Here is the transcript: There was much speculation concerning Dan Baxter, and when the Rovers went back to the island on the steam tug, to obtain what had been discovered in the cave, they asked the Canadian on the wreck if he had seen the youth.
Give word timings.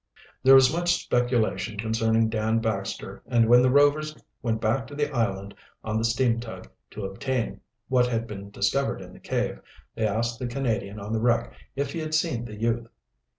There 0.41 0.55
was 0.55 0.73
much 0.73 1.03
speculation 1.03 1.77
concerning 1.77 2.27
Dan 2.27 2.57
Baxter, 2.57 3.21
and 3.27 3.47
when 3.47 3.61
the 3.61 3.69
Rovers 3.69 4.17
went 4.41 4.59
back 4.59 4.87
to 4.87 4.95
the 4.95 5.15
island 5.15 5.53
on 5.83 5.99
the 5.99 6.03
steam 6.03 6.39
tug, 6.39 6.67
to 6.89 7.05
obtain 7.05 7.61
what 7.87 8.07
had 8.07 8.25
been 8.25 8.49
discovered 8.49 8.99
in 8.99 9.13
the 9.13 9.19
cave, 9.19 9.59
they 9.93 10.07
asked 10.07 10.39
the 10.39 10.47
Canadian 10.47 10.99
on 10.99 11.13
the 11.13 11.21
wreck 11.21 11.53
if 11.75 11.91
he 11.93 11.99
had 11.99 12.15
seen 12.15 12.45
the 12.45 12.55
youth. 12.59 12.87